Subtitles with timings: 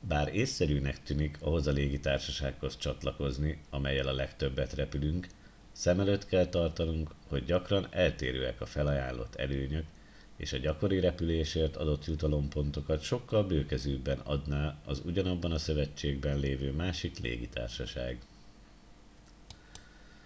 [0.00, 5.26] bár észszerűnek tűnik ahhoz a légitársasághoz csatlakozni amellyel a legtöbbet repülünk
[5.72, 9.86] szem előtt kell tartanunk hogy gyakran eltérőek a felajánlott előnyök
[10.36, 17.18] és a gyakori repülésért adott jutalompontokat sokkal bőkezűbben adná az ugyanabban a szövetségben lévő másik
[17.18, 18.18] légitársaság